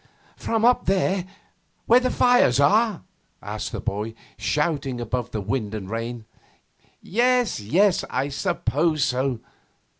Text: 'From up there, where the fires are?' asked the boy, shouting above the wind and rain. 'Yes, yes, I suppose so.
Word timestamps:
'From 0.35 0.65
up 0.65 0.85
there, 0.87 1.25
where 1.85 1.99
the 1.99 2.09
fires 2.09 2.59
are?' 2.59 3.03
asked 3.39 3.71
the 3.71 3.79
boy, 3.79 4.15
shouting 4.35 4.99
above 4.99 5.29
the 5.29 5.41
wind 5.41 5.75
and 5.75 5.91
rain. 5.91 6.25
'Yes, 7.03 7.59
yes, 7.59 8.03
I 8.09 8.29
suppose 8.29 9.03
so. 9.03 9.41